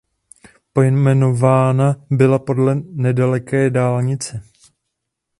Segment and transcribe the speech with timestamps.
[0.73, 4.43] Pojmenována byla podle nedaleké dálnice.